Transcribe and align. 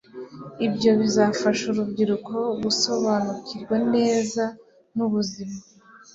ibyo 0.65 0.91
bizafasha 0.99 1.63
urubyiruko 1.71 2.35
gusobanukirwa 2.63 3.75
neza 3.93 4.43
n 4.95 4.97
ubuzima 5.05 5.57